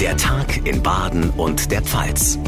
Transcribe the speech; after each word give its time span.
Der 0.00 0.14
Tag 0.18 0.66
in 0.66 0.82
Baden 0.82 1.30
und 1.30 1.70
der 1.70 1.80
Pfalz. 1.80 2.38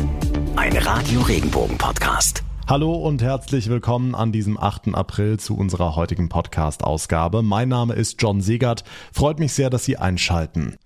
Ein 0.56 0.76
Radio 0.76 1.22
Regenbogen 1.22 1.78
Podcast. 1.78 2.44
Hallo 2.66 2.92
und 2.94 3.22
herzlich 3.22 3.70
willkommen 3.70 4.14
an 4.14 4.32
diesem 4.32 4.58
8. 4.58 4.94
April 4.94 5.40
zu 5.40 5.56
unserer 5.56 5.96
heutigen 5.96 6.28
Podcast-Ausgabe. 6.28 7.40
Mein 7.42 7.70
Name 7.70 7.94
ist 7.94 8.20
John 8.20 8.42
Segert. 8.42 8.84
Freut 9.14 9.38
mich 9.38 9.54
sehr, 9.54 9.70
dass 9.70 9.86
Sie 9.86 9.96
einschalten. 9.96 10.76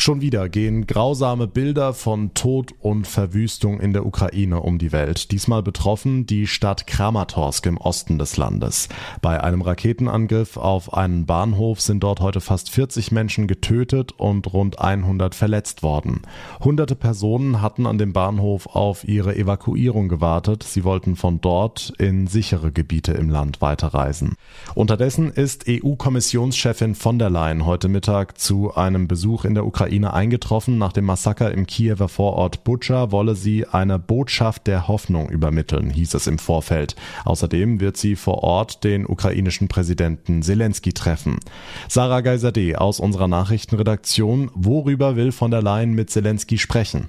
Schon 0.00 0.20
wieder 0.20 0.48
gehen 0.48 0.86
grausame 0.86 1.48
Bilder 1.48 1.92
von 1.92 2.32
Tod 2.32 2.72
und 2.78 3.04
Verwüstung 3.08 3.80
in 3.80 3.92
der 3.92 4.06
Ukraine 4.06 4.60
um 4.60 4.78
die 4.78 4.92
Welt. 4.92 5.32
Diesmal 5.32 5.64
betroffen 5.64 6.24
die 6.24 6.46
Stadt 6.46 6.86
Kramatorsk 6.86 7.66
im 7.66 7.78
Osten 7.78 8.16
des 8.16 8.36
Landes. 8.36 8.88
Bei 9.22 9.42
einem 9.42 9.60
Raketenangriff 9.60 10.56
auf 10.56 10.94
einen 10.94 11.26
Bahnhof 11.26 11.80
sind 11.80 12.04
dort 12.04 12.20
heute 12.20 12.40
fast 12.40 12.70
40 12.70 13.10
Menschen 13.10 13.48
getötet 13.48 14.12
und 14.12 14.52
rund 14.52 14.78
100 14.78 15.34
verletzt 15.34 15.82
worden. 15.82 16.22
Hunderte 16.60 16.94
Personen 16.94 17.60
hatten 17.60 17.84
an 17.84 17.98
dem 17.98 18.12
Bahnhof 18.12 18.68
auf 18.68 19.02
ihre 19.02 19.34
Evakuierung 19.34 20.08
gewartet. 20.08 20.62
Sie 20.62 20.84
wollten 20.84 21.16
von 21.16 21.40
dort 21.40 21.92
in 21.98 22.28
sichere 22.28 22.70
Gebiete 22.70 23.12
im 23.14 23.30
Land 23.30 23.60
weiterreisen. 23.60 24.36
Unterdessen 24.76 25.32
ist 25.32 25.64
EU-Kommissionschefin 25.68 26.94
von 26.94 27.18
der 27.18 27.30
Leyen 27.30 27.66
heute 27.66 27.88
Mittag 27.88 28.38
zu 28.38 28.72
einem 28.76 29.08
Besuch 29.08 29.44
in 29.44 29.54
der 29.54 29.66
Ukraine 29.66 29.87
Ukraine 29.88 30.12
eingetroffen. 30.12 30.78
Nach 30.78 30.92
dem 30.92 31.06
Massaker 31.06 31.50
im 31.50 31.66
Kiewer 31.66 32.08
Vorort 32.08 32.62
Butscha 32.64 33.10
wolle 33.10 33.34
sie 33.34 33.66
eine 33.66 33.98
Botschaft 33.98 34.66
der 34.66 34.86
Hoffnung 34.86 35.30
übermitteln, 35.30 35.90
hieß 35.90 36.14
es 36.14 36.26
im 36.26 36.38
Vorfeld. 36.38 36.94
Außerdem 37.24 37.80
wird 37.80 37.96
sie 37.96 38.14
vor 38.14 38.42
Ort 38.42 38.84
den 38.84 39.06
ukrainischen 39.06 39.68
Präsidenten 39.68 40.42
Zelensky 40.42 40.92
treffen. 40.92 41.40
Sarah 41.88 42.20
Geiserde 42.20 42.80
aus 42.80 43.00
unserer 43.00 43.28
Nachrichtenredaktion. 43.28 44.50
Worüber 44.54 45.16
will 45.16 45.32
von 45.32 45.50
der 45.50 45.62
Leyen 45.62 45.92
mit 45.92 46.10
Zelensky 46.10 46.58
sprechen? 46.58 47.08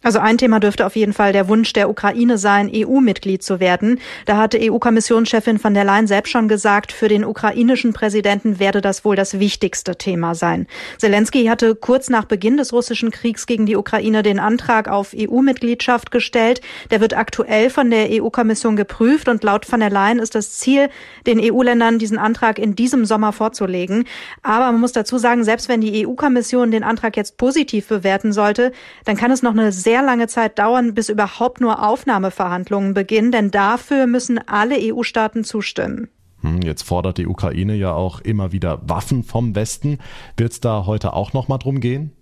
Also 0.00 0.20
ein 0.20 0.38
Thema 0.38 0.60
dürfte 0.60 0.86
auf 0.86 0.94
jeden 0.94 1.12
Fall 1.12 1.32
der 1.32 1.48
Wunsch 1.48 1.72
der 1.72 1.90
Ukraine 1.90 2.38
sein, 2.38 2.70
EU-Mitglied 2.72 3.42
zu 3.42 3.58
werden. 3.58 3.98
Da 4.26 4.36
hatte 4.36 4.60
EU-Kommissionschefin 4.62 5.58
von 5.58 5.74
der 5.74 5.82
Leyen 5.82 6.06
selbst 6.06 6.30
schon 6.30 6.46
gesagt, 6.46 6.92
für 6.92 7.08
den 7.08 7.24
ukrainischen 7.24 7.92
Präsidenten 7.92 8.60
werde 8.60 8.80
das 8.80 9.04
wohl 9.04 9.16
das 9.16 9.40
wichtigste 9.40 9.96
Thema 9.96 10.36
sein. 10.36 10.68
Zelensky 10.98 11.46
hatte 11.46 11.74
kurz 11.74 12.10
nach 12.10 12.26
Beginn 12.26 12.56
des 12.56 12.72
russischen 12.72 13.10
Kriegs 13.10 13.46
gegen 13.46 13.66
die 13.66 13.74
Ukraine 13.74 14.22
den 14.22 14.38
Antrag 14.38 14.86
auf 14.86 15.16
EU-Mitgliedschaft 15.18 16.12
gestellt. 16.12 16.60
Der 16.92 17.00
wird 17.00 17.16
aktuell 17.16 17.68
von 17.68 17.90
der 17.90 18.08
EU-Kommission 18.08 18.76
geprüft 18.76 19.28
und 19.28 19.42
laut 19.42 19.66
von 19.66 19.80
der 19.80 19.90
Leyen 19.90 20.20
ist 20.20 20.36
das 20.36 20.58
Ziel, 20.58 20.90
den 21.26 21.40
EU-Ländern 21.42 21.98
diesen 21.98 22.18
Antrag 22.18 22.60
in 22.60 22.76
diesem 22.76 23.04
Sommer 23.04 23.32
vorzulegen. 23.32 24.04
Aber 24.44 24.66
man 24.70 24.80
muss 24.80 24.92
dazu 24.92 25.18
sagen, 25.18 25.42
selbst 25.42 25.68
wenn 25.68 25.80
die 25.80 26.06
EU-Kommission 26.06 26.70
den 26.70 26.84
Antrag 26.84 27.16
jetzt 27.16 27.36
positiv 27.36 27.88
bewerten 27.88 28.32
sollte, 28.32 28.70
dann 29.04 29.16
kann 29.16 29.32
es 29.32 29.42
noch 29.42 29.52
eine 29.52 29.72
sehr 29.88 30.02
lange 30.02 30.26
Zeit 30.26 30.58
dauern, 30.58 30.92
bis 30.92 31.08
überhaupt 31.08 31.62
nur 31.62 31.82
Aufnahmeverhandlungen 31.82 32.92
beginnen, 32.92 33.32
denn 33.32 33.50
dafür 33.50 34.06
müssen 34.06 34.36
alle 34.46 34.76
EU-Staaten 34.78 35.44
zustimmen. 35.44 36.08
Hm, 36.42 36.60
jetzt 36.60 36.82
fordert 36.82 37.16
die 37.16 37.26
Ukraine 37.26 37.74
ja 37.74 37.94
auch 37.94 38.20
immer 38.20 38.52
wieder 38.52 38.82
Waffen 38.86 39.24
vom 39.24 39.54
Westen. 39.54 39.96
Wird 40.36 40.52
es 40.52 40.60
da 40.60 40.84
heute 40.84 41.14
auch 41.14 41.32
noch 41.32 41.48
mal 41.48 41.56
drum 41.56 41.80
gehen? 41.80 42.17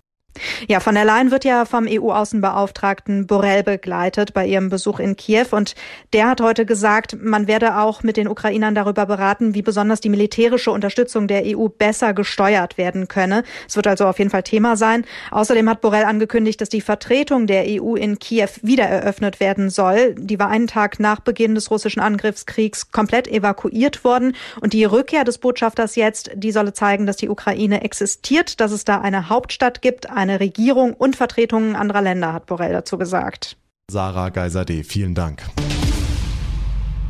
Ja, 0.67 0.79
von 0.79 0.95
der 0.95 1.05
Leyen 1.05 1.31
wird 1.31 1.45
ja 1.45 1.65
vom 1.65 1.87
EU-Außenbeauftragten 1.87 3.27
Borrell 3.27 3.63
begleitet 3.63 4.33
bei 4.33 4.45
ihrem 4.45 4.69
Besuch 4.69 4.99
in 4.99 5.15
Kiew. 5.15 5.47
Und 5.51 5.75
der 6.13 6.29
hat 6.29 6.41
heute 6.41 6.65
gesagt, 6.65 7.17
man 7.21 7.47
werde 7.47 7.77
auch 7.77 8.03
mit 8.03 8.17
den 8.17 8.27
Ukrainern 8.27 8.75
darüber 8.75 9.05
beraten, 9.05 9.53
wie 9.53 9.61
besonders 9.61 10.01
die 10.01 10.09
militärische 10.09 10.71
Unterstützung 10.71 11.27
der 11.27 11.43
EU 11.45 11.67
besser 11.67 12.13
gesteuert 12.13 12.77
werden 12.77 13.07
könne. 13.07 13.43
Es 13.67 13.75
wird 13.75 13.87
also 13.87 14.05
auf 14.05 14.19
jeden 14.19 14.31
Fall 14.31 14.43
Thema 14.43 14.75
sein. 14.75 15.05
Außerdem 15.31 15.69
hat 15.69 15.81
Borrell 15.81 16.05
angekündigt, 16.05 16.61
dass 16.61 16.69
die 16.69 16.81
Vertretung 16.81 17.47
der 17.47 17.65
EU 17.67 17.95
in 17.95 18.19
Kiew 18.19 18.49
wieder 18.61 18.85
eröffnet 18.85 19.39
werden 19.39 19.69
soll. 19.69 20.15
Die 20.15 20.39
war 20.39 20.49
einen 20.49 20.67
Tag 20.67 20.99
nach 20.99 21.19
Beginn 21.19 21.55
des 21.55 21.71
russischen 21.71 21.99
Angriffskriegs 21.99 22.91
komplett 22.91 23.27
evakuiert 23.27 24.03
worden. 24.03 24.35
Und 24.61 24.73
die 24.73 24.85
Rückkehr 24.85 25.23
des 25.23 25.37
Botschafters 25.37 25.95
jetzt, 25.95 26.31
die 26.35 26.51
solle 26.51 26.73
zeigen, 26.73 27.05
dass 27.05 27.17
die 27.17 27.29
Ukraine 27.29 27.83
existiert, 27.83 28.59
dass 28.59 28.71
es 28.71 28.85
da 28.85 29.01
eine 29.01 29.29
Hauptstadt 29.29 29.81
gibt, 29.81 30.09
eine 30.09 30.26
Regierung 30.29 30.93
und 30.93 31.15
Vertretungen 31.15 31.75
anderer 31.75 32.01
Länder, 32.01 32.33
hat 32.33 32.45
Borrell 32.45 32.73
dazu 32.73 32.97
gesagt. 32.97 33.57
Sarah 33.89 34.29
Geiser-D, 34.29 34.83
vielen 34.83 35.15
Dank. 35.15 35.43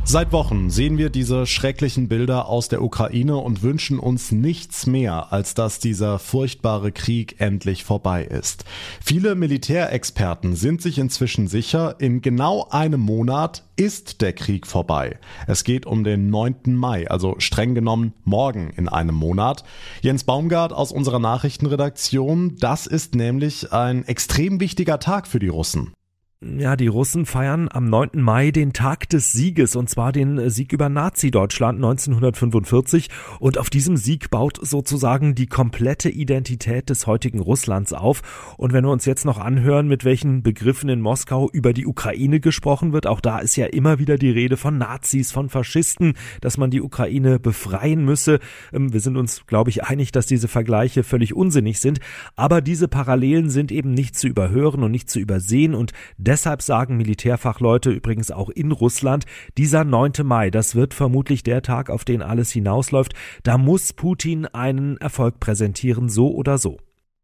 Seit 0.04 0.32
Wochen 0.32 0.70
sehen 0.70 0.96
wir 0.96 1.10
diese 1.10 1.46
schrecklichen 1.46 2.08
Bilder 2.08 2.48
aus 2.48 2.68
der 2.68 2.82
Ukraine 2.82 3.36
und 3.36 3.62
wünschen 3.62 3.98
uns 3.98 4.32
nichts 4.32 4.86
mehr, 4.86 5.32
als 5.34 5.52
dass 5.52 5.80
dieser 5.80 6.18
furchtbare 6.18 6.92
Krieg 6.92 7.36
endlich 7.40 7.84
vorbei 7.84 8.24
ist. 8.24 8.64
Viele 9.04 9.34
Militärexperten 9.34 10.56
sind 10.56 10.80
sich 10.80 10.98
inzwischen 10.98 11.46
sicher, 11.46 11.96
in 11.98 12.22
genau 12.22 12.68
einem 12.70 13.00
Monat 13.00 13.64
ist 13.76 14.22
der 14.22 14.32
Krieg 14.32 14.66
vorbei. 14.66 15.18
Es 15.46 15.62
geht 15.62 15.84
um 15.84 16.04
den 16.04 16.30
9. 16.30 16.74
Mai, 16.74 17.08
also 17.08 17.36
streng 17.38 17.74
genommen 17.74 18.14
morgen 18.24 18.70
in 18.76 18.88
einem 18.88 19.14
Monat. 19.14 19.62
Jens 20.00 20.24
Baumgart 20.24 20.72
aus 20.72 20.90
unserer 20.90 21.18
Nachrichtenredaktion, 21.18 22.56
das 22.58 22.86
ist 22.86 23.14
nämlich 23.14 23.72
ein 23.74 24.04
extrem 24.06 24.58
wichtiger 24.58 24.98
Tag 24.98 25.26
für 25.26 25.38
die 25.38 25.48
Russen. 25.48 25.92
Ja, 26.40 26.76
die 26.76 26.86
Russen 26.86 27.26
feiern 27.26 27.68
am 27.68 27.90
9. 27.90 28.10
Mai 28.22 28.52
den 28.52 28.72
Tag 28.72 29.08
des 29.08 29.32
Sieges 29.32 29.74
und 29.74 29.90
zwar 29.90 30.12
den 30.12 30.50
Sieg 30.50 30.72
über 30.72 30.88
Nazi-Deutschland 30.88 31.78
1945 31.78 33.08
und 33.40 33.58
auf 33.58 33.70
diesem 33.70 33.96
Sieg 33.96 34.30
baut 34.30 34.60
sozusagen 34.62 35.34
die 35.34 35.48
komplette 35.48 36.08
Identität 36.08 36.90
des 36.90 37.08
heutigen 37.08 37.40
Russlands 37.40 37.92
auf 37.92 38.54
und 38.56 38.72
wenn 38.72 38.84
wir 38.84 38.92
uns 38.92 39.04
jetzt 39.04 39.24
noch 39.24 39.38
anhören, 39.38 39.88
mit 39.88 40.04
welchen 40.04 40.44
Begriffen 40.44 40.88
in 40.88 41.00
Moskau 41.00 41.50
über 41.50 41.72
die 41.72 41.86
Ukraine 41.86 42.38
gesprochen 42.38 42.92
wird, 42.92 43.08
auch 43.08 43.20
da 43.20 43.40
ist 43.40 43.56
ja 43.56 43.66
immer 43.66 43.98
wieder 43.98 44.16
die 44.16 44.30
Rede 44.30 44.56
von 44.56 44.78
Nazis, 44.78 45.32
von 45.32 45.48
Faschisten, 45.48 46.14
dass 46.40 46.56
man 46.56 46.70
die 46.70 46.82
Ukraine 46.82 47.40
befreien 47.40 48.04
müsse. 48.04 48.38
Ähm, 48.72 48.92
wir 48.92 49.00
sind 49.00 49.16
uns, 49.16 49.44
glaube 49.48 49.70
ich, 49.70 49.82
einig, 49.82 50.12
dass 50.12 50.26
diese 50.26 50.46
Vergleiche 50.46 51.02
völlig 51.02 51.34
unsinnig 51.34 51.80
sind, 51.80 51.98
aber 52.36 52.60
diese 52.60 52.86
Parallelen 52.86 53.50
sind 53.50 53.72
eben 53.72 53.90
nicht 53.90 54.16
zu 54.16 54.28
überhören 54.28 54.84
und 54.84 54.92
nicht 54.92 55.10
zu 55.10 55.18
übersehen 55.18 55.74
und 55.74 55.92
Deshalb 56.28 56.60
sagen 56.60 56.98
Militärfachleute 56.98 57.88
übrigens 57.88 58.30
auch 58.30 58.50
in 58.50 58.70
Russland, 58.70 59.24
dieser 59.56 59.82
9. 59.84 60.12
Mai, 60.24 60.50
das 60.50 60.74
wird 60.74 60.92
vermutlich 60.92 61.42
der 61.42 61.62
Tag, 61.62 61.88
auf 61.88 62.04
den 62.04 62.20
alles 62.20 62.50
hinausläuft. 62.50 63.14
Da 63.44 63.56
muss 63.56 63.94
Putin 63.94 64.44
einen 64.44 64.98
Erfolg 64.98 65.40
präsentieren, 65.40 66.10
so 66.10 66.34
oder 66.34 66.58
so. 66.58 66.76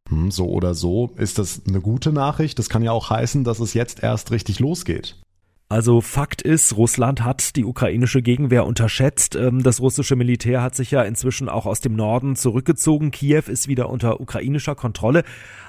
Hm, 0.09 0.31
so 0.31 0.47
oder 0.47 0.73
so 0.73 1.13
ist 1.19 1.39
das 1.39 1.61
eine 1.69 1.83
gute 1.83 2.15
Nachricht. 2.15 2.59
Das 2.59 2.71
kann 2.71 2.83
ja 2.83 2.93
auch 2.93 3.11
heißen, 3.11 3.45
dass 3.45 3.61
es 3.61 3.75
jetzt 3.75 4.03
erst 4.03 4.31
richtig 4.31 4.59
losgeht. 4.59 5.21
Also 5.69 6.03
Fakt 6.03 6.43
ist, 6.43 6.77
Russland 6.77 7.25
hat 7.25 7.57
die 7.57 7.65
ukrainische 7.65 8.23
Gegenwehr 8.23 8.67
unterschätzt. 8.67 9.35
Ähm, 9.35 9.63
das 9.63 9.81
russische 9.81 10.15
Militär 10.15 10.63
hat 10.63 10.75
sich 10.75 10.91
ja 10.91 11.03
inzwischen 11.03 11.49
auch 11.49 11.67
aus 11.67 11.81
dem 11.81 11.97
Norden 11.97 12.37
zurückgezogen. 12.37 13.11
Kiew 13.11 13.43
ist 13.49 13.67
wieder 13.67 13.89
unter 13.89 14.21
ukrainischer 14.21 14.75
Kontrolle. 14.75 15.25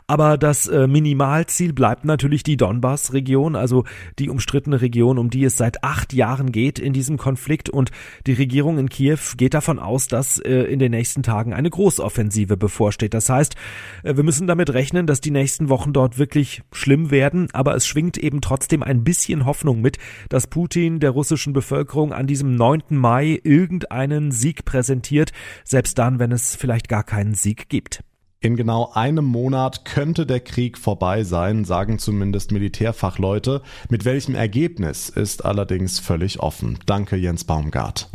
Aber 0.07 0.37
das 0.37 0.67
äh, 0.67 0.85
Minimalziel 0.85 1.73
bleibt 1.73 2.05
natürlich 2.05 2.43
die 2.43 2.57
Donbass-Region, 2.57 3.55
also 3.55 3.85
die 4.19 4.29
umstrittene 4.29 4.81
Region, 4.81 5.17
um 5.17 5.31
die 5.31 5.43
es 5.43 5.57
seit 5.57 5.83
acht 5.83 6.13
Jahren 6.13 6.51
geht 6.51 6.77
in 6.77 6.93
diesem 6.93 7.17
Konflikt. 7.17 7.69
Und 7.69 7.89
die 8.27 8.33
Regierung 8.33 8.77
in 8.77 8.89
Kiew 8.89 9.17
geht 9.35 9.55
davon 9.55 9.79
aus, 9.79 10.07
dass 10.07 10.37
äh, 10.37 10.53
in 10.65 10.77
den 10.77 10.91
nächsten 10.91 11.23
Tagen 11.23 11.53
eine 11.53 11.71
Großoffensive 11.71 12.55
bevorsteht. 12.55 13.15
Das 13.15 13.29
heißt, 13.29 13.55
äh, 14.03 14.15
wir 14.15 14.23
müssen 14.23 14.45
damit 14.45 14.71
rechnen, 14.71 15.07
dass 15.07 15.21
die 15.21 15.31
nächsten 15.31 15.69
Wochen 15.69 15.91
dort 15.91 16.19
wirklich 16.19 16.61
schlimm 16.71 17.09
werden. 17.09 17.47
Aber 17.53 17.73
es 17.75 17.87
schwingt 17.87 18.19
eben 18.19 18.41
trotzdem 18.41 18.83
ein 18.83 19.03
bisschen 19.03 19.45
Hoffnung 19.45 19.81
mit, 19.81 19.97
dass 20.29 20.45
Putin 20.45 20.99
der 20.99 21.11
russischen 21.11 21.53
Bevölkerung 21.53 22.13
an 22.13 22.27
diesem 22.27 22.55
9. 22.55 22.83
Mai 22.89 23.39
irgendeinen 23.43 24.31
Sieg 24.31 24.65
präsentiert, 24.65 25.31
selbst 25.63 25.97
dann, 25.97 26.19
wenn 26.19 26.31
es 26.31 26.55
vielleicht 26.55 26.89
gar 26.89 27.03
keinen 27.03 27.33
Sieg 27.33 27.69
gibt. 27.69 28.03
In 28.39 28.55
genau 28.55 28.91
einem 28.93 29.25
Monat 29.25 29.85
könnte 29.85 30.25
der 30.25 30.39
Krieg 30.39 30.77
vorbei 30.77 31.23
sein, 31.23 31.65
sagen 31.65 31.97
zumindest 31.99 32.51
Militärfachleute. 32.51 33.61
Mit 33.89 34.05
welchem 34.05 34.35
Ergebnis 34.35 35.09
ist 35.09 35.45
allerdings 35.45 35.99
völlig 35.99 36.39
offen. 36.39 36.77
Danke, 36.85 37.15
Jens 37.15 37.43
Baumgart. 37.43 38.09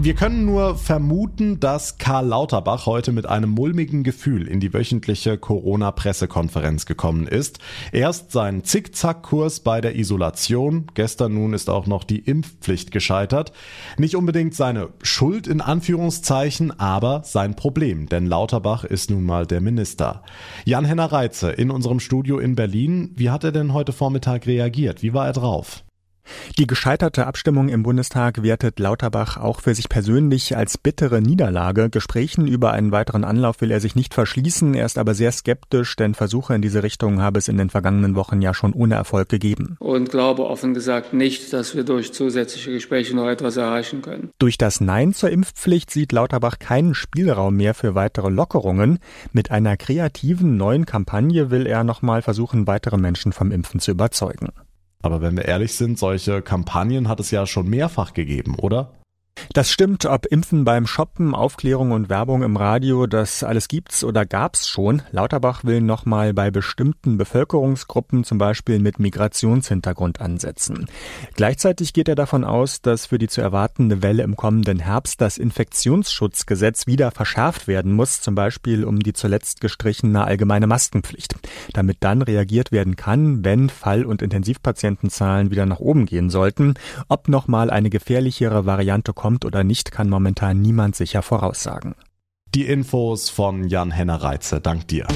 Wir 0.00 0.14
können 0.14 0.44
nur 0.44 0.76
vermuten, 0.76 1.58
dass 1.58 1.98
Karl 1.98 2.28
Lauterbach 2.28 2.86
heute 2.86 3.10
mit 3.10 3.26
einem 3.26 3.50
mulmigen 3.50 4.04
Gefühl 4.04 4.46
in 4.46 4.60
die 4.60 4.72
wöchentliche 4.72 5.38
Corona-Pressekonferenz 5.38 6.86
gekommen 6.86 7.26
ist. 7.26 7.58
Erst 7.90 8.30
sein 8.30 8.62
Zickzackkurs 8.62 9.58
bei 9.58 9.80
der 9.80 9.96
Isolation, 9.96 10.86
gestern 10.94 11.34
nun 11.34 11.52
ist 11.52 11.68
auch 11.68 11.88
noch 11.88 12.04
die 12.04 12.20
Impfpflicht 12.20 12.92
gescheitert. 12.92 13.52
Nicht 13.96 14.14
unbedingt 14.14 14.54
seine 14.54 14.90
Schuld 15.02 15.48
in 15.48 15.60
Anführungszeichen, 15.60 16.78
aber 16.78 17.22
sein 17.24 17.56
Problem, 17.56 18.08
denn 18.08 18.26
Lauterbach 18.26 18.84
ist 18.84 19.10
nun 19.10 19.24
mal 19.24 19.46
der 19.46 19.60
Minister. 19.60 20.22
Jan-Henner 20.64 21.10
Reitze 21.10 21.50
in 21.50 21.72
unserem 21.72 21.98
Studio 21.98 22.38
in 22.38 22.54
Berlin, 22.54 23.10
wie 23.16 23.30
hat 23.30 23.42
er 23.42 23.50
denn 23.50 23.72
heute 23.72 23.92
Vormittag 23.92 24.46
reagiert? 24.46 25.02
Wie 25.02 25.12
war 25.12 25.26
er 25.26 25.32
drauf? 25.32 25.82
Die 26.58 26.66
gescheiterte 26.66 27.26
Abstimmung 27.26 27.68
im 27.68 27.82
Bundestag 27.82 28.42
wertet 28.42 28.78
Lauterbach 28.78 29.36
auch 29.36 29.60
für 29.60 29.74
sich 29.74 29.88
persönlich 29.88 30.56
als 30.56 30.78
bittere 30.78 31.20
Niederlage. 31.20 31.90
Gesprächen 31.90 32.46
über 32.46 32.72
einen 32.72 32.92
weiteren 32.92 33.24
Anlauf 33.24 33.60
will 33.60 33.70
er 33.70 33.80
sich 33.80 33.94
nicht 33.94 34.14
verschließen. 34.14 34.74
Er 34.74 34.86
ist 34.86 34.98
aber 34.98 35.14
sehr 35.14 35.32
skeptisch, 35.32 35.96
denn 35.96 36.14
Versuche 36.14 36.54
in 36.54 36.62
diese 36.62 36.82
Richtung 36.82 37.20
habe 37.20 37.38
es 37.38 37.48
in 37.48 37.58
den 37.58 37.70
vergangenen 37.70 38.14
Wochen 38.14 38.42
ja 38.42 38.54
schon 38.54 38.72
ohne 38.72 38.94
Erfolg 38.94 39.28
gegeben. 39.28 39.76
Und 39.78 40.10
glaube 40.10 40.46
offen 40.46 40.74
gesagt 40.74 41.12
nicht, 41.12 41.52
dass 41.52 41.74
wir 41.74 41.84
durch 41.84 42.12
zusätzliche 42.12 42.72
Gespräche 42.72 43.14
noch 43.14 43.28
etwas 43.28 43.56
erreichen 43.56 44.02
können. 44.02 44.30
Durch 44.38 44.58
das 44.58 44.80
Nein 44.80 45.14
zur 45.14 45.30
Impfpflicht 45.30 45.90
sieht 45.90 46.12
Lauterbach 46.12 46.58
keinen 46.58 46.94
Spielraum 46.94 47.56
mehr 47.56 47.74
für 47.74 47.94
weitere 47.94 48.28
Lockerungen. 48.28 48.98
Mit 49.32 49.50
einer 49.50 49.76
kreativen 49.76 50.56
neuen 50.56 50.86
Kampagne 50.86 51.50
will 51.50 51.66
er 51.66 51.84
nochmal 51.84 52.22
versuchen, 52.22 52.66
weitere 52.66 52.96
Menschen 52.96 53.32
vom 53.32 53.52
Impfen 53.52 53.80
zu 53.80 53.90
überzeugen. 53.90 54.48
Aber 55.00 55.20
wenn 55.20 55.36
wir 55.36 55.44
ehrlich 55.44 55.74
sind, 55.74 55.98
solche 55.98 56.42
Kampagnen 56.42 57.08
hat 57.08 57.20
es 57.20 57.30
ja 57.30 57.46
schon 57.46 57.68
mehrfach 57.68 58.14
gegeben, 58.14 58.56
oder? 58.56 58.97
Das 59.52 59.70
stimmt, 59.70 60.04
ob 60.04 60.26
Impfen 60.26 60.64
beim 60.64 60.86
Shoppen, 60.86 61.34
Aufklärung 61.34 61.92
und 61.92 62.08
Werbung 62.08 62.42
im 62.42 62.56
Radio, 62.56 63.06
das 63.06 63.42
alles 63.42 63.68
gibt's 63.68 64.04
oder 64.04 64.26
gab's 64.26 64.68
schon. 64.68 65.02
Lauterbach 65.10 65.64
will 65.64 65.80
nochmal 65.80 66.34
bei 66.34 66.50
bestimmten 66.50 67.16
Bevölkerungsgruppen, 67.16 68.24
zum 68.24 68.38
Beispiel 68.38 68.78
mit 68.78 68.98
Migrationshintergrund, 68.98 70.20
ansetzen. 70.20 70.86
Gleichzeitig 71.34 71.92
geht 71.92 72.08
er 72.08 72.14
davon 72.14 72.44
aus, 72.44 72.82
dass 72.82 73.06
für 73.06 73.18
die 73.18 73.28
zu 73.28 73.40
erwartende 73.40 74.02
Welle 74.02 74.22
im 74.22 74.36
kommenden 74.36 74.80
Herbst 74.80 75.20
das 75.20 75.38
Infektionsschutzgesetz 75.38 76.86
wieder 76.86 77.10
verschärft 77.10 77.68
werden 77.68 77.92
muss, 77.92 78.20
zum 78.20 78.34
Beispiel 78.34 78.84
um 78.84 79.00
die 79.00 79.12
zuletzt 79.12 79.60
gestrichene 79.60 80.24
allgemeine 80.24 80.66
Maskenpflicht, 80.66 81.36
damit 81.72 81.98
dann 82.00 82.22
reagiert 82.22 82.72
werden 82.72 82.96
kann, 82.96 83.44
wenn 83.44 83.70
Fall- 83.70 84.04
und 84.04 84.22
Intensivpatientenzahlen 84.22 85.50
wieder 85.50 85.66
nach 85.66 85.80
oben 85.80 86.06
gehen 86.06 86.30
sollten, 86.30 86.74
ob 87.08 87.28
nochmal 87.28 87.70
eine 87.70 87.90
gefährlichere 87.90 88.66
Variante 88.66 89.12
kommt 89.12 89.27
kommt 89.28 89.44
oder 89.44 89.62
nicht, 89.62 89.92
kann 89.92 90.08
momentan 90.08 90.62
niemand 90.62 90.96
sicher 90.96 91.20
voraussagen. 91.20 91.94
Die 92.54 92.64
Infos 92.64 93.28
von 93.28 93.68
Jan-Henner 93.68 94.22
Reitze. 94.22 94.58
Dank 94.58 94.88
dir. 94.88 95.06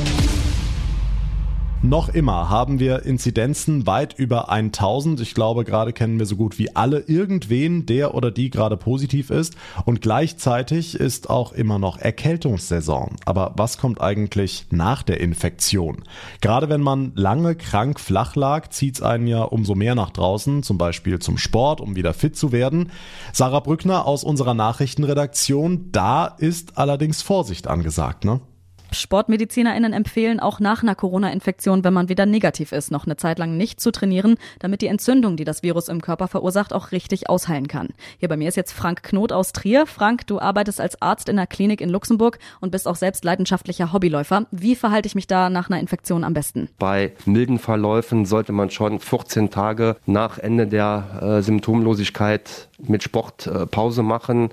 Noch 1.85 2.11
immer 2.11 2.49
haben 2.49 2.79
wir 2.79 3.05
Inzidenzen 3.07 3.89
weit 3.89 4.17
über 4.17 4.51
1000. 4.51 5.21
Ich 5.21 5.35
glaube, 5.35 5.65
gerade 5.65 5.93
kennen 5.93 6.21
wir 6.21 6.27
so 6.27 6.37
gut 6.37 6.57
wie 6.57 6.77
alle 6.77 7.01
irgendwen, 7.01 7.87
der 7.87 8.15
oder 8.15 8.31
die 8.31 8.51
gerade 8.51 8.77
positiv 8.77 9.31
ist. 9.31 9.57
Und 9.85 10.01
gleichzeitig 10.01 10.95
ist 10.95 11.29
auch 11.29 11.51
immer 11.51 11.81
noch 11.81 11.99
Erkältungssaison. 11.99 13.17
Aber 13.25 13.55
was 13.57 13.79
kommt 13.79 14.01
eigentlich 14.01 14.67
nach 14.71 15.03
der 15.03 15.19
Infektion? 15.19 16.05
Gerade 16.41 16.69
wenn 16.69 16.83
man 16.83 17.11
lange 17.17 17.57
krank 17.57 17.99
flach 17.99 18.37
lag, 18.37 18.69
zieht 18.69 18.95
es 18.95 19.03
einen 19.03 19.27
ja 19.27 19.43
umso 19.43 19.75
mehr 19.75 19.97
nach 19.97 20.11
draußen, 20.11 20.63
zum 20.63 20.79
Beispiel 20.79 21.19
zum 21.19 21.37
Sport, 21.37 21.81
um 21.81 21.97
wieder 21.97 22.15
fit 22.15 22.37
zu 22.37 22.53
werden. 22.53 22.93
Sarah 23.33 23.59
Brückner 23.59 24.07
aus 24.07 24.23
unserer 24.23 24.55
Nachrichtenredaktion, 24.55 25.91
da 25.91 26.27
ist 26.27 26.79
allerdings 26.79 27.23
Vorsicht 27.23 27.67
angesagt, 27.67 28.25
ne? 28.25 28.41
SportmedizinerInnen 28.93 29.93
empfehlen 29.93 30.41
auch 30.41 30.61
nach 30.61 30.83
einer 30.83 30.95
Corona-Infektion, 30.95 31.85
wenn 31.85 31.93
man 31.93 32.09
wieder 32.09 32.27
negativ 32.27 32.73
ist, 32.73 32.91
noch 32.91 33.07
eine 33.07 33.17
Zeit 33.17 33.39
lang 33.39 33.57
nicht 33.57 33.81
zu 33.81 33.91
trainieren, 33.91 34.37
damit 34.59 34.83
die 34.83 34.87
Entzündung, 34.87 35.37
die 35.37 35.45
das 35.45 35.63
Virus 35.63 35.89
im 35.89 36.01
Körper 36.01 36.29
verursacht, 36.29 36.73
auch 36.73 36.93
richtig 36.93 37.29
ausheilen 37.29 37.69
kann. 37.69 37.91
Hier 38.19 38.29
bei 38.29 38.37
mir 38.37 38.49
ist 38.49 38.57
jetzt 38.57 38.73
Frank 38.73 39.03
Knot 39.03 39.33
aus 39.33 39.53
Trier. 39.53 39.87
Frank, 39.87 40.27
du 40.27 40.41
arbeitest 40.41 40.81
als 40.81 41.01
Arzt 41.01 41.29
in 41.29 41.39
einer 41.39 41.47
Klinik 41.47 41.81
in 41.81 41.89
Luxemburg 41.89 42.39
und 42.61 42.71
bist 42.71 42.89
auch 42.89 42.97
selbst 42.97 43.25
leidenschaftlicher 43.25 43.93
Hobbyläufer. 43.93 44.47
Wie 44.51 44.77
verhalte 44.77 45.07
ich 45.07 45.15
mich 45.15 45.27
da 45.27 45.51
nach 45.51 45.71
einer 45.71 45.81
Infektion 45.81 46.25
am 46.25 46.35
besten? 46.35 46.69
Bei 46.79 47.13
milden 47.25 47.59
Verläufen 47.59 48.27
sollte 48.27 48.53
man 48.53 48.71
schon 48.71 48.99
14 48.99 49.51
Tage 49.51 49.97
nach 50.07 50.39
Ende 50.39 50.67
der 50.67 51.39
äh, 51.39 51.43
Symptomlosigkeit 51.43 52.69
mit 52.79 53.03
Sport 53.03 53.47
äh, 53.47 53.67
Pause 53.67 54.03
machen 54.03 54.51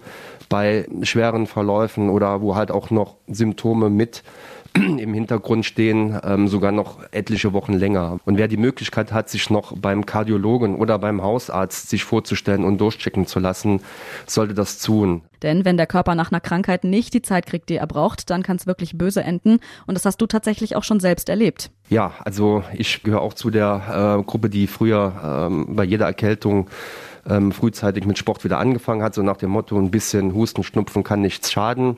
bei 0.49 0.87
schweren 1.03 1.47
Verläufen 1.47 2.09
oder 2.09 2.41
wo 2.41 2.55
halt 2.55 2.71
auch 2.71 2.89
noch 2.89 3.15
Symptome 3.27 3.89
mit 3.89 4.23
im 4.75 5.13
Hintergrund 5.13 5.65
stehen, 5.65 6.19
ähm, 6.23 6.47
sogar 6.47 6.71
noch 6.71 6.99
etliche 7.11 7.53
Wochen 7.53 7.73
länger. 7.73 8.19
Und 8.25 8.37
wer 8.37 8.47
die 8.47 8.57
Möglichkeit 8.57 9.11
hat, 9.11 9.29
sich 9.29 9.49
noch 9.49 9.75
beim 9.77 10.05
Kardiologen 10.05 10.75
oder 10.75 10.99
beim 10.99 11.21
Hausarzt 11.21 11.89
sich 11.89 12.03
vorzustellen 12.03 12.63
und 12.63 12.79
durchchecken 12.79 13.25
zu 13.25 13.39
lassen, 13.39 13.81
sollte 14.25 14.53
das 14.53 14.79
tun. 14.79 15.21
Denn 15.41 15.65
wenn 15.65 15.77
der 15.77 15.87
Körper 15.87 16.15
nach 16.15 16.31
einer 16.31 16.41
Krankheit 16.41 16.83
nicht 16.83 17.13
die 17.13 17.21
Zeit 17.21 17.45
kriegt, 17.45 17.69
die 17.69 17.77
er 17.77 17.87
braucht, 17.87 18.29
dann 18.29 18.43
kann 18.43 18.57
es 18.57 18.67
wirklich 18.67 18.97
böse 18.97 19.23
enden. 19.23 19.59
Und 19.87 19.95
das 19.95 20.05
hast 20.05 20.21
du 20.21 20.27
tatsächlich 20.27 20.75
auch 20.75 20.83
schon 20.83 20.99
selbst 20.99 21.29
erlebt. 21.29 21.71
Ja, 21.89 22.13
also 22.23 22.63
ich 22.73 23.03
gehöre 23.03 23.21
auch 23.21 23.33
zu 23.33 23.49
der 23.49 24.19
äh, 24.19 24.23
Gruppe, 24.23 24.49
die 24.49 24.67
früher 24.67 25.47
ähm, 25.49 25.75
bei 25.75 25.83
jeder 25.83 26.05
Erkältung 26.05 26.67
ähm, 27.29 27.51
frühzeitig 27.51 28.05
mit 28.05 28.17
Sport 28.17 28.43
wieder 28.43 28.57
angefangen 28.57 29.03
hat, 29.03 29.13
so 29.13 29.21
nach 29.21 29.37
dem 29.37 29.51
Motto, 29.51 29.77
ein 29.77 29.91
bisschen 29.91 30.33
Husten, 30.33 30.63
Schnupfen 30.63 31.03
kann 31.03 31.21
nichts 31.21 31.51
schaden. 31.51 31.97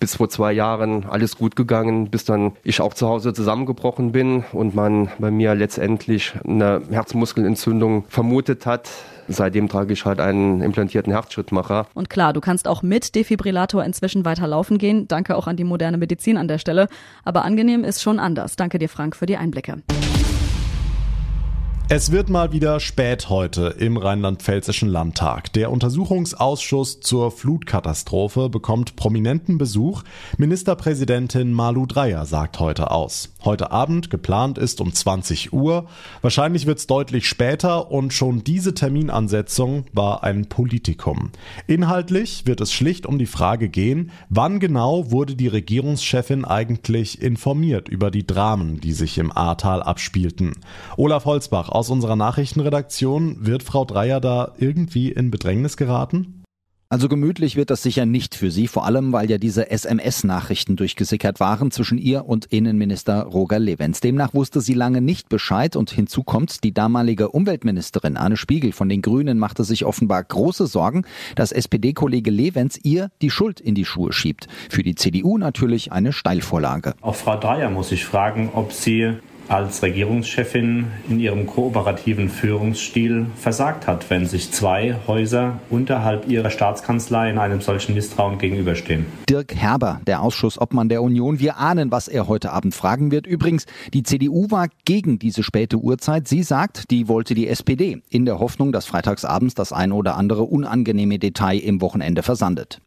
Bis 0.00 0.16
vor 0.16 0.28
zwei 0.28 0.52
Jahren 0.52 1.04
alles 1.08 1.36
gut 1.36 1.54
gegangen, 1.54 2.10
bis 2.10 2.24
dann 2.24 2.52
ich 2.64 2.80
auch 2.80 2.94
zu 2.94 3.08
Hause 3.08 3.32
zusammengebrochen 3.32 4.12
bin 4.12 4.44
und 4.52 4.74
man 4.74 5.08
bei 5.18 5.30
mir 5.30 5.54
letztendlich 5.54 6.34
eine 6.44 6.82
Herzmuskelentzündung 6.90 8.04
vermutet 8.08 8.66
hat. 8.66 8.90
Seitdem 9.28 9.68
trage 9.68 9.92
ich 9.92 10.04
halt 10.04 10.20
einen 10.20 10.60
implantierten 10.60 11.12
Herzschrittmacher. 11.12 11.86
Und 11.94 12.10
klar, 12.10 12.32
du 12.32 12.40
kannst 12.40 12.68
auch 12.68 12.82
mit 12.82 13.14
Defibrillator 13.14 13.84
inzwischen 13.84 14.24
weiter 14.24 14.46
laufen 14.46 14.78
gehen. 14.78 15.08
Danke 15.08 15.36
auch 15.36 15.46
an 15.46 15.56
die 15.56 15.64
moderne 15.64 15.96
Medizin 15.96 16.36
an 16.36 16.48
der 16.48 16.58
Stelle. 16.58 16.88
Aber 17.24 17.44
angenehm 17.44 17.84
ist 17.84 18.02
schon 18.02 18.18
anders. 18.18 18.56
Danke 18.56 18.78
dir, 18.78 18.88
Frank, 18.88 19.16
für 19.16 19.26
die 19.26 19.36
Einblicke. 19.36 19.76
Es 21.90 22.10
wird 22.10 22.30
mal 22.30 22.50
wieder 22.50 22.80
spät 22.80 23.28
heute 23.28 23.66
im 23.78 23.98
Rheinland-Pfälzischen 23.98 24.88
Landtag. 24.88 25.52
Der 25.52 25.70
Untersuchungsausschuss 25.70 27.00
zur 27.00 27.30
Flutkatastrophe 27.30 28.48
bekommt 28.48 28.96
prominenten 28.96 29.58
Besuch. 29.58 30.02
Ministerpräsidentin 30.38 31.52
Malu 31.52 31.84
Dreyer 31.84 32.24
sagt 32.24 32.58
heute 32.58 32.90
aus. 32.90 33.34
Heute 33.44 33.70
Abend 33.70 34.08
geplant 34.08 34.56
ist 34.56 34.80
um 34.80 34.94
20 34.94 35.52
Uhr. 35.52 35.84
Wahrscheinlich 36.22 36.64
wird 36.64 36.78
es 36.78 36.86
deutlich 36.86 37.28
später 37.28 37.90
und 37.90 38.14
schon 38.14 38.42
diese 38.42 38.72
Terminansetzung 38.72 39.84
war 39.92 40.24
ein 40.24 40.46
Politikum. 40.46 41.32
Inhaltlich 41.66 42.46
wird 42.46 42.62
es 42.62 42.72
schlicht 42.72 43.04
um 43.04 43.18
die 43.18 43.26
Frage 43.26 43.68
gehen, 43.68 44.10
wann 44.30 44.58
genau 44.58 45.10
wurde 45.10 45.36
die 45.36 45.48
Regierungschefin 45.48 46.46
eigentlich 46.46 47.20
informiert 47.20 47.90
über 47.90 48.10
die 48.10 48.26
Dramen, 48.26 48.80
die 48.80 48.94
sich 48.94 49.18
im 49.18 49.30
Ahrtal 49.30 49.82
abspielten. 49.82 50.52
Olaf 50.96 51.26
Holzbach 51.26 51.73
aus 51.74 51.90
unserer 51.90 52.16
Nachrichtenredaktion. 52.16 53.46
Wird 53.46 53.62
Frau 53.62 53.84
Dreier 53.84 54.20
da 54.20 54.52
irgendwie 54.58 55.10
in 55.10 55.30
Bedrängnis 55.30 55.76
geraten? 55.76 56.44
Also 56.94 57.08
gemütlich 57.08 57.56
wird 57.56 57.70
das 57.70 57.82
sicher 57.82 58.06
nicht 58.06 58.36
für 58.36 58.52
sie, 58.52 58.68
vor 58.68 58.84
allem 58.84 59.12
weil 59.12 59.28
ja 59.28 59.36
diese 59.36 59.68
SMS-Nachrichten 59.68 60.76
durchgesickert 60.76 61.40
waren 61.40 61.72
zwischen 61.72 61.98
ihr 61.98 62.26
und 62.26 62.44
Innenminister 62.44 63.24
Roger 63.24 63.58
Levens. 63.58 64.00
Demnach 64.00 64.32
wusste 64.32 64.60
sie 64.60 64.74
lange 64.74 65.00
nicht 65.00 65.28
Bescheid 65.28 65.74
und 65.74 65.90
hinzu 65.90 66.22
kommt, 66.22 66.62
die 66.62 66.72
damalige 66.72 67.30
Umweltministerin 67.30 68.16
Anne 68.16 68.36
Spiegel 68.36 68.70
von 68.70 68.88
den 68.88 69.02
Grünen 69.02 69.40
machte 69.40 69.64
sich 69.64 69.84
offenbar 69.84 70.22
große 70.22 70.68
Sorgen, 70.68 71.04
dass 71.34 71.50
SPD-Kollege 71.50 72.30
Levens 72.30 72.78
ihr 72.84 73.10
die 73.22 73.30
Schuld 73.30 73.60
in 73.60 73.74
die 73.74 73.86
Schuhe 73.86 74.12
schiebt. 74.12 74.46
Für 74.70 74.84
die 74.84 74.94
CDU 74.94 75.36
natürlich 75.36 75.90
eine 75.90 76.12
Steilvorlage. 76.12 76.94
Auch 77.00 77.16
Frau 77.16 77.36
Dreier 77.36 77.70
muss 77.70 77.90
ich 77.90 78.04
fragen, 78.04 78.50
ob 78.54 78.72
sie 78.72 79.14
als 79.48 79.82
Regierungschefin 79.82 80.86
in 81.08 81.20
ihrem 81.20 81.46
kooperativen 81.46 82.28
Führungsstil 82.28 83.26
versagt 83.36 83.86
hat, 83.86 84.08
wenn 84.10 84.26
sich 84.26 84.50
zwei 84.52 84.96
Häuser 85.06 85.60
unterhalb 85.70 86.28
ihrer 86.28 86.50
Staatskanzlei 86.50 87.30
in 87.30 87.38
einem 87.38 87.60
solchen 87.60 87.94
Misstrauen 87.94 88.38
gegenüberstehen. 88.38 89.06
Dirk 89.28 89.54
Herber, 89.54 90.00
der 90.06 90.22
Ausschussobmann 90.22 90.88
der 90.88 91.02
Union, 91.02 91.38
wir 91.40 91.58
ahnen, 91.58 91.90
was 91.90 92.08
er 92.08 92.28
heute 92.28 92.52
Abend 92.52 92.74
fragen 92.74 93.10
wird. 93.10 93.26
Übrigens, 93.26 93.66
die 93.92 94.02
CDU 94.02 94.50
war 94.50 94.68
gegen 94.84 95.18
diese 95.18 95.42
späte 95.42 95.76
Uhrzeit. 95.76 96.28
Sie 96.28 96.42
sagt, 96.42 96.90
die 96.90 97.08
wollte 97.08 97.34
die 97.34 97.48
SPD, 97.48 98.02
in 98.10 98.24
der 98.24 98.38
Hoffnung, 98.38 98.72
dass 98.72 98.86
freitagsabends 98.86 99.54
das 99.54 99.72
ein 99.72 99.92
oder 99.92 100.16
andere 100.16 100.42
unangenehme 100.42 101.18
Detail 101.18 101.58
im 101.58 101.80
Wochenende 101.80 102.22
versandet. 102.22 102.80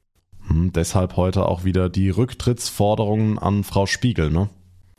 Hm, 0.48 0.72
deshalb 0.74 1.18
heute 1.18 1.46
auch 1.46 1.64
wieder 1.64 1.90
die 1.90 2.10
Rücktrittsforderungen 2.10 3.38
an 3.38 3.64
Frau 3.64 3.86
Spiegel, 3.86 4.32
ne? 4.32 4.50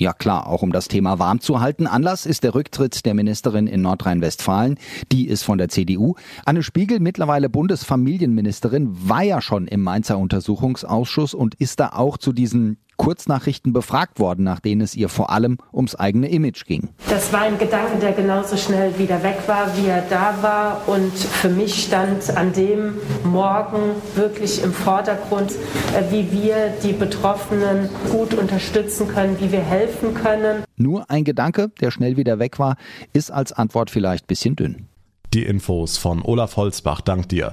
Ja 0.00 0.12
klar, 0.12 0.46
auch 0.46 0.62
um 0.62 0.70
das 0.70 0.86
Thema 0.86 1.18
warm 1.18 1.40
zu 1.40 1.60
halten. 1.60 1.88
Anlass 1.88 2.24
ist 2.24 2.44
der 2.44 2.54
Rücktritt 2.54 3.04
der 3.04 3.14
Ministerin 3.14 3.66
in 3.66 3.82
Nordrhein-Westfalen. 3.82 4.78
Die 5.10 5.26
ist 5.26 5.42
von 5.42 5.58
der 5.58 5.68
CDU. 5.68 6.14
Anne 6.44 6.62
Spiegel, 6.62 7.00
mittlerweile 7.00 7.48
Bundesfamilienministerin, 7.48 8.90
war 8.92 9.24
ja 9.24 9.40
schon 9.40 9.66
im 9.66 9.82
Mainzer 9.82 10.16
Untersuchungsausschuss 10.18 11.34
und 11.34 11.56
ist 11.56 11.80
da 11.80 11.88
auch 11.94 12.16
zu 12.16 12.32
diesen 12.32 12.78
Kurznachrichten 12.98 13.72
befragt 13.72 14.18
worden, 14.20 14.44
nach 14.44 14.60
denen 14.60 14.82
es 14.82 14.94
ihr 14.94 15.08
vor 15.08 15.30
allem 15.30 15.56
ums 15.72 15.94
eigene 15.94 16.28
Image 16.28 16.66
ging. 16.66 16.90
Das 17.08 17.32
war 17.32 17.40
ein 17.40 17.56
Gedanke, 17.56 17.98
der 17.98 18.12
genauso 18.12 18.58
schnell 18.58 18.98
wieder 18.98 19.22
weg 19.22 19.38
war, 19.46 19.74
wie 19.78 19.86
er 19.86 20.02
da 20.02 20.34
war. 20.42 20.86
Und 20.86 21.12
für 21.14 21.48
mich 21.48 21.84
stand 21.84 22.36
an 22.36 22.52
dem 22.52 22.96
Morgen 23.24 23.78
wirklich 24.14 24.62
im 24.62 24.72
Vordergrund, 24.72 25.52
äh, 25.52 26.10
wie 26.10 26.30
wir 26.30 26.74
die 26.82 26.92
Betroffenen 26.92 27.88
gut 28.10 28.34
unterstützen 28.34 29.08
können, 29.08 29.38
wie 29.40 29.50
wir 29.50 29.62
helfen 29.62 30.12
können. 30.12 30.64
Nur 30.76 31.10
ein 31.10 31.24
Gedanke, 31.24 31.70
der 31.80 31.90
schnell 31.90 32.16
wieder 32.16 32.38
weg 32.38 32.58
war, 32.58 32.76
ist 33.12 33.30
als 33.30 33.52
Antwort 33.52 33.90
vielleicht 33.90 34.24
ein 34.24 34.28
bisschen 34.28 34.56
dünn. 34.56 34.88
Die 35.32 35.44
Infos 35.44 35.98
von 35.98 36.22
Olaf 36.22 36.56
Holzbach, 36.56 37.00
dank 37.00 37.28
dir. 37.28 37.52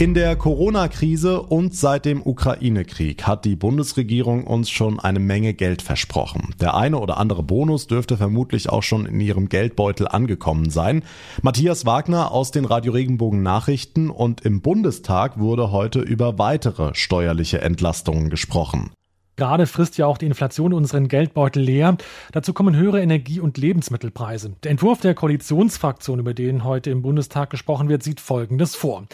In 0.00 0.14
der 0.14 0.34
Corona-Krise 0.34 1.42
und 1.42 1.74
seit 1.74 2.06
dem 2.06 2.22
Ukraine-Krieg 2.24 3.24
hat 3.24 3.44
die 3.44 3.54
Bundesregierung 3.54 4.44
uns 4.44 4.70
schon 4.70 4.98
eine 4.98 5.18
Menge 5.18 5.52
Geld 5.52 5.82
versprochen. 5.82 6.54
Der 6.58 6.74
eine 6.74 6.98
oder 6.98 7.18
andere 7.18 7.42
Bonus 7.42 7.86
dürfte 7.86 8.16
vermutlich 8.16 8.70
auch 8.70 8.82
schon 8.82 9.04
in 9.04 9.20
ihrem 9.20 9.50
Geldbeutel 9.50 10.08
angekommen 10.08 10.70
sein. 10.70 11.02
Matthias 11.42 11.84
Wagner 11.84 12.32
aus 12.32 12.50
den 12.50 12.64
Radio 12.64 12.92
Regenbogen 12.92 13.42
Nachrichten 13.42 14.08
und 14.08 14.40
im 14.40 14.62
Bundestag 14.62 15.38
wurde 15.38 15.70
heute 15.70 16.00
über 16.00 16.38
weitere 16.38 16.94
steuerliche 16.94 17.60
Entlastungen 17.60 18.30
gesprochen. 18.30 18.92
Gerade 19.40 19.66
frisst 19.66 19.96
ja 19.96 20.04
auch 20.04 20.18
die 20.18 20.26
Inflation 20.26 20.74
unseren 20.74 21.08
Geldbeutel 21.08 21.62
leer. 21.62 21.96
Dazu 22.32 22.52
kommen 22.52 22.76
höhere 22.76 23.00
Energie- 23.00 23.40
und 23.40 23.56
Lebensmittelpreise. 23.56 24.52
Der 24.62 24.70
Entwurf 24.70 25.00
der 25.00 25.14
Koalitionsfraktion, 25.14 26.18
über 26.18 26.34
den 26.34 26.62
heute 26.62 26.90
im 26.90 27.00
Bundestag 27.00 27.48
gesprochen 27.48 27.88
wird, 27.88 28.02
sieht 28.02 28.20
Folgendes 28.20 28.76
vor. 28.76 29.06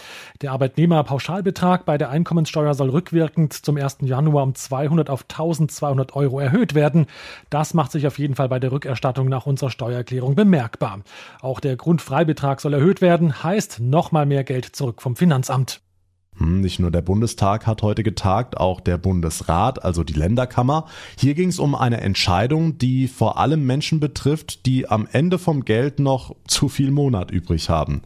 Der 0.42 0.50
Arbeitnehmerpauschalbetrag 0.50 1.84
bei 1.84 1.96
der 1.96 2.10
Einkommenssteuer 2.10 2.74
soll 2.74 2.90
rückwirkend 2.90 3.52
zum 3.52 3.76
1. 3.76 3.98
Januar 4.00 4.42
um 4.42 4.56
200 4.56 5.10
auf 5.10 5.26
1200 5.30 6.16
Euro 6.16 6.40
erhöht 6.40 6.74
werden. 6.74 7.06
Das 7.48 7.72
macht 7.72 7.92
sich 7.92 8.04
auf 8.08 8.18
jeden 8.18 8.34
Fall 8.34 8.48
bei 8.48 8.58
der 8.58 8.72
Rückerstattung 8.72 9.28
nach 9.28 9.46
unserer 9.46 9.70
Steuererklärung 9.70 10.34
bemerkbar. 10.34 11.02
Auch 11.40 11.60
der 11.60 11.76
Grundfreibetrag 11.76 12.60
soll 12.60 12.74
erhöht 12.74 13.00
werden, 13.00 13.44
heißt 13.44 13.78
nochmal 13.78 14.26
mehr 14.26 14.42
Geld 14.42 14.74
zurück 14.74 15.02
vom 15.02 15.14
Finanzamt. 15.14 15.85
Hm, 16.38 16.60
nicht 16.60 16.78
nur 16.78 16.90
der 16.90 17.02
Bundestag 17.02 17.66
hat 17.66 17.82
heute 17.82 18.02
getagt, 18.02 18.56
auch 18.56 18.80
der 18.80 18.98
Bundesrat, 18.98 19.84
also 19.84 20.04
die 20.04 20.12
Länderkammer. 20.12 20.86
Hier 21.18 21.34
ging 21.34 21.48
es 21.48 21.58
um 21.58 21.74
eine 21.74 22.00
Entscheidung, 22.00 22.78
die 22.78 23.08
vor 23.08 23.38
allem 23.38 23.64
Menschen 23.64 24.00
betrifft, 24.00 24.66
die 24.66 24.88
am 24.88 25.08
Ende 25.10 25.38
vom 25.38 25.64
Geld 25.64 25.98
noch 25.98 26.34
zu 26.46 26.68
viel 26.68 26.90
Monat 26.90 27.30
übrig 27.30 27.70
haben. 27.70 28.02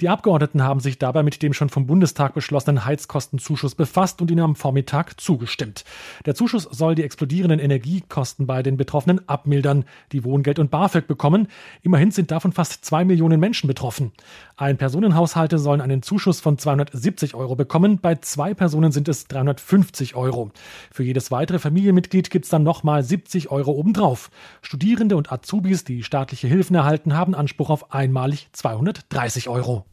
Die 0.00 0.08
Abgeordneten 0.08 0.60
haben 0.64 0.80
sich 0.80 0.98
dabei 0.98 1.22
mit 1.22 1.40
dem 1.40 1.52
schon 1.52 1.68
vom 1.68 1.86
Bundestag 1.86 2.34
beschlossenen 2.34 2.84
Heizkostenzuschuss 2.84 3.76
befasst 3.76 4.20
und 4.20 4.28
ihn 4.28 4.40
am 4.40 4.56
Vormittag 4.56 5.20
zugestimmt. 5.20 5.84
Der 6.26 6.34
Zuschuss 6.34 6.64
soll 6.64 6.96
die 6.96 7.04
explodierenden 7.04 7.60
Energiekosten 7.60 8.44
bei 8.44 8.64
den 8.64 8.76
Betroffenen 8.76 9.28
abmildern, 9.28 9.84
die 10.10 10.24
Wohngeld 10.24 10.58
und 10.58 10.72
BAföG 10.72 11.06
bekommen. 11.06 11.46
Immerhin 11.82 12.10
sind 12.10 12.32
davon 12.32 12.50
fast 12.50 12.84
zwei 12.84 13.04
Millionen 13.04 13.38
Menschen 13.38 13.68
betroffen. 13.68 14.10
Ein 14.56 14.78
Personenhaushalte 14.78 15.60
sollen 15.60 15.80
einen 15.80 16.02
Zuschuss 16.02 16.40
von 16.40 16.58
270 16.58 17.36
Euro 17.36 17.54
bekommen, 17.54 17.98
bei 17.98 18.16
zwei 18.16 18.52
Personen 18.52 18.90
sind 18.90 19.08
es 19.08 19.28
350 19.28 20.16
Euro. 20.16 20.50
Für 20.90 21.04
jedes 21.04 21.30
weitere 21.30 21.60
Familienmitglied 21.60 22.30
gibt 22.30 22.46
es 22.46 22.50
dann 22.50 22.64
nochmal 22.64 23.04
70 23.04 23.52
Euro 23.52 23.70
obendrauf. 23.70 24.32
Studierende 24.60 25.16
und 25.16 25.30
Azubis, 25.30 25.84
die 25.84 26.02
staatliche 26.02 26.48
Hilfen 26.48 26.74
erhalten, 26.74 27.14
haben 27.14 27.36
Anspruch 27.36 27.70
auf 27.70 27.92
einmalig 27.92 28.48
230 28.52 29.48
Euro. 29.48 29.83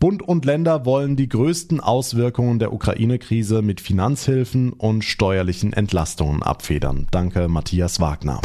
Bund 0.00 0.22
und 0.22 0.46
Länder 0.46 0.86
wollen 0.86 1.14
die 1.14 1.28
größten 1.28 1.78
Auswirkungen 1.78 2.58
der 2.58 2.72
Ukraine-Krise 2.72 3.60
mit 3.60 3.82
Finanzhilfen 3.82 4.72
und 4.72 5.04
steuerlichen 5.04 5.74
Entlastungen 5.74 6.42
abfedern. 6.42 7.06
Danke, 7.10 7.48
Matthias 7.48 8.00
Wagner. 8.00 8.40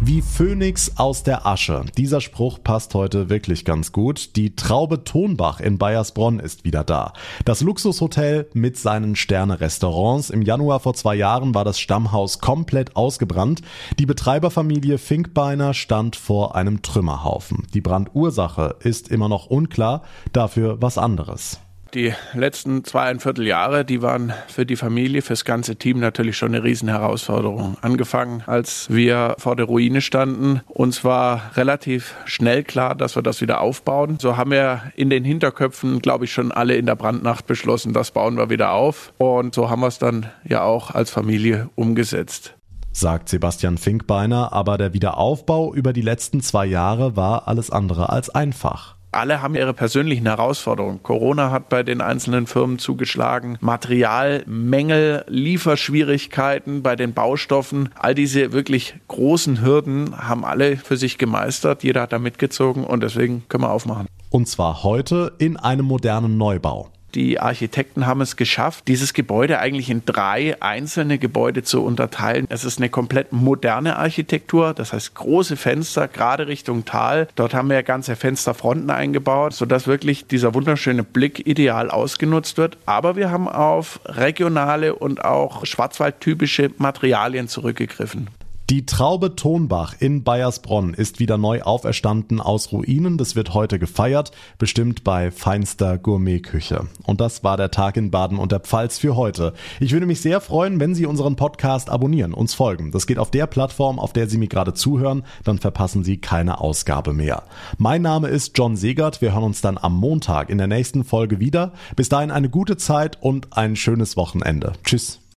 Wie 0.00 0.22
Phönix 0.22 0.92
aus 0.96 1.24
der 1.24 1.44
Asche. 1.44 1.84
Dieser 1.96 2.20
Spruch 2.20 2.60
passt 2.62 2.94
heute 2.94 3.30
wirklich 3.30 3.64
ganz 3.64 3.90
gut. 3.90 4.36
Die 4.36 4.54
Traube 4.54 5.02
Tonbach 5.02 5.58
in 5.58 5.76
Bayersbronn 5.76 6.38
ist 6.38 6.64
wieder 6.64 6.84
da. 6.84 7.14
Das 7.44 7.62
Luxushotel 7.62 8.48
mit 8.54 8.76
seinen 8.76 9.16
Sterne-Restaurants. 9.16 10.30
Im 10.30 10.42
Januar 10.42 10.78
vor 10.78 10.94
zwei 10.94 11.16
Jahren 11.16 11.52
war 11.52 11.64
das 11.64 11.80
Stammhaus 11.80 12.38
komplett 12.38 12.94
ausgebrannt. 12.94 13.62
Die 13.98 14.06
Betreiberfamilie 14.06 14.98
Finkbeiner 14.98 15.74
stand 15.74 16.14
vor 16.14 16.54
einem 16.54 16.82
Trümmerhaufen. 16.82 17.66
Die 17.74 17.80
Brandursache 17.80 18.76
ist 18.78 19.08
immer 19.08 19.28
noch 19.28 19.46
unklar, 19.46 20.02
dafür 20.32 20.80
was 20.80 20.96
anderes. 20.96 21.58
Die 21.94 22.12
letzten 22.34 22.84
zweieinviertel 22.84 23.46
Jahre, 23.46 23.84
die 23.84 24.02
waren 24.02 24.34
für 24.48 24.66
die 24.66 24.76
Familie, 24.76 25.22
fürs 25.22 25.44
ganze 25.44 25.76
Team 25.76 26.00
natürlich 26.00 26.36
schon 26.36 26.54
eine 26.54 26.62
Riesenherausforderung. 26.62 27.78
Angefangen, 27.80 28.42
als 28.46 28.90
wir 28.90 29.34
vor 29.38 29.56
der 29.56 29.66
Ruine 29.66 30.02
standen. 30.02 30.60
Uns 30.66 31.02
war 31.02 31.52
relativ 31.54 32.14
schnell 32.26 32.62
klar, 32.62 32.94
dass 32.94 33.16
wir 33.16 33.22
das 33.22 33.40
wieder 33.40 33.60
aufbauen. 33.62 34.18
So 34.20 34.36
haben 34.36 34.50
wir 34.50 34.82
in 34.96 35.08
den 35.08 35.24
Hinterköpfen, 35.24 36.00
glaube 36.00 36.26
ich, 36.26 36.32
schon 36.32 36.52
alle 36.52 36.76
in 36.76 36.84
der 36.84 36.96
Brandnacht 36.96 37.46
beschlossen, 37.46 37.94
das 37.94 38.10
bauen 38.10 38.36
wir 38.36 38.50
wieder 38.50 38.72
auf. 38.72 39.14
Und 39.16 39.54
so 39.54 39.70
haben 39.70 39.80
wir 39.80 39.88
es 39.88 39.98
dann 39.98 40.26
ja 40.44 40.62
auch 40.62 40.90
als 40.94 41.10
Familie 41.10 41.70
umgesetzt 41.74 42.54
sagt 42.90 43.28
Sebastian 43.28 43.78
Finkbeiner, 43.78 44.52
aber 44.52 44.76
der 44.76 44.92
Wiederaufbau 44.92 45.72
über 45.72 45.92
die 45.92 46.02
letzten 46.02 46.40
zwei 46.40 46.66
Jahre 46.66 47.14
war 47.14 47.46
alles 47.46 47.70
andere 47.70 48.08
als 48.08 48.28
einfach 48.28 48.97
alle 49.12 49.42
haben 49.42 49.54
ihre 49.54 49.74
persönlichen 49.74 50.26
Herausforderungen. 50.26 51.02
Corona 51.02 51.50
hat 51.50 51.68
bei 51.68 51.82
den 51.82 52.00
einzelnen 52.00 52.46
Firmen 52.46 52.78
zugeschlagen, 52.78 53.58
Materialmängel, 53.60 55.24
Lieferschwierigkeiten 55.28 56.82
bei 56.82 56.96
den 56.96 57.14
Baustoffen, 57.14 57.90
all 57.94 58.14
diese 58.14 58.52
wirklich 58.52 58.94
großen 59.08 59.62
Hürden 59.62 60.16
haben 60.28 60.44
alle 60.44 60.76
für 60.76 60.96
sich 60.96 61.18
gemeistert. 61.18 61.82
Jeder 61.82 62.02
hat 62.02 62.12
da 62.12 62.18
mitgezogen 62.18 62.84
und 62.84 63.02
deswegen 63.02 63.44
können 63.48 63.64
wir 63.64 63.70
aufmachen. 63.70 64.06
Und 64.30 64.46
zwar 64.46 64.82
heute 64.82 65.32
in 65.38 65.56
einem 65.56 65.86
modernen 65.86 66.36
Neubau. 66.36 66.90
Die 67.14 67.40
Architekten 67.40 68.06
haben 68.06 68.20
es 68.20 68.36
geschafft, 68.36 68.86
dieses 68.86 69.14
Gebäude 69.14 69.58
eigentlich 69.58 69.88
in 69.88 70.04
drei 70.04 70.60
einzelne 70.60 71.18
Gebäude 71.18 71.62
zu 71.62 71.82
unterteilen. 71.82 72.46
Es 72.50 72.64
ist 72.64 72.78
eine 72.78 72.90
komplett 72.90 73.32
moderne 73.32 73.96
Architektur, 73.96 74.74
das 74.74 74.92
heißt 74.92 75.14
große 75.14 75.56
Fenster, 75.56 76.06
gerade 76.06 76.46
Richtung 76.46 76.84
Tal. 76.84 77.28
Dort 77.34 77.54
haben 77.54 77.70
wir 77.70 77.82
ganze 77.82 78.14
Fensterfronten 78.14 78.90
eingebaut, 78.90 79.54
sodass 79.54 79.86
wirklich 79.86 80.26
dieser 80.26 80.54
wunderschöne 80.54 81.02
Blick 81.02 81.46
ideal 81.46 81.90
ausgenutzt 81.90 82.58
wird. 82.58 82.76
Aber 82.84 83.16
wir 83.16 83.30
haben 83.30 83.48
auf 83.48 84.00
regionale 84.04 84.94
und 84.94 85.24
auch 85.24 85.64
schwarzwaldtypische 85.64 86.70
Materialien 86.76 87.48
zurückgegriffen. 87.48 88.28
Die 88.70 88.84
Traube 88.84 89.34
Tonbach 89.34 89.94
in 89.98 90.24
Bayersbronn 90.24 90.92
ist 90.92 91.20
wieder 91.20 91.38
neu 91.38 91.62
auferstanden 91.62 92.38
aus 92.38 92.70
Ruinen. 92.70 93.16
Das 93.16 93.34
wird 93.34 93.54
heute 93.54 93.78
gefeiert, 93.78 94.30
bestimmt 94.58 95.04
bei 95.04 95.30
feinster 95.30 95.96
Gourmetküche. 95.96 96.86
Und 97.06 97.22
das 97.22 97.42
war 97.42 97.56
der 97.56 97.70
Tag 97.70 97.96
in 97.96 98.10
Baden 98.10 98.36
und 98.36 98.52
der 98.52 98.60
Pfalz 98.60 98.98
für 98.98 99.16
heute. 99.16 99.54
Ich 99.80 99.92
würde 99.92 100.04
mich 100.04 100.20
sehr 100.20 100.42
freuen, 100.42 100.80
wenn 100.80 100.94
Sie 100.94 101.06
unseren 101.06 101.34
Podcast 101.34 101.88
abonnieren, 101.88 102.34
uns 102.34 102.52
folgen. 102.52 102.90
Das 102.92 103.06
geht 103.06 103.18
auf 103.18 103.30
der 103.30 103.46
Plattform, 103.46 103.98
auf 103.98 104.12
der 104.12 104.28
Sie 104.28 104.36
mir 104.36 104.48
gerade 104.48 104.74
zuhören. 104.74 105.22
Dann 105.44 105.58
verpassen 105.58 106.04
Sie 106.04 106.18
keine 106.18 106.60
Ausgabe 106.60 107.14
mehr. 107.14 107.44
Mein 107.78 108.02
Name 108.02 108.28
ist 108.28 108.58
John 108.58 108.76
Segert. 108.76 109.22
Wir 109.22 109.32
hören 109.32 109.44
uns 109.44 109.62
dann 109.62 109.78
am 109.78 109.96
Montag 109.96 110.50
in 110.50 110.58
der 110.58 110.66
nächsten 110.66 111.04
Folge 111.04 111.40
wieder. 111.40 111.72
Bis 111.96 112.10
dahin 112.10 112.30
eine 112.30 112.50
gute 112.50 112.76
Zeit 112.76 113.16
und 113.22 113.56
ein 113.56 113.76
schönes 113.76 114.18
Wochenende. 114.18 114.74
Tschüss. 114.84 115.20